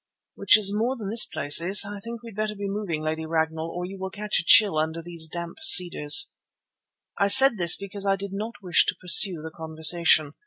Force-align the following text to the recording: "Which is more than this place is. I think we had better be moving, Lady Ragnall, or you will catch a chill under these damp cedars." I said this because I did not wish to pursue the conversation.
"Which 0.33 0.57
is 0.57 0.73
more 0.73 0.95
than 0.97 1.11
this 1.11 1.25
place 1.27 1.61
is. 1.61 1.85
I 1.85 1.99
think 1.99 2.23
we 2.23 2.29
had 2.31 2.35
better 2.35 2.55
be 2.55 2.67
moving, 2.67 3.03
Lady 3.03 3.23
Ragnall, 3.27 3.69
or 3.69 3.85
you 3.85 3.99
will 3.99 4.09
catch 4.09 4.39
a 4.39 4.43
chill 4.43 4.79
under 4.79 4.99
these 4.99 5.27
damp 5.27 5.59
cedars." 5.61 6.31
I 7.19 7.27
said 7.27 7.59
this 7.59 7.77
because 7.77 8.07
I 8.07 8.15
did 8.15 8.33
not 8.33 8.63
wish 8.63 8.87
to 8.87 8.95
pursue 8.99 9.43
the 9.43 9.51
conversation. 9.51 10.33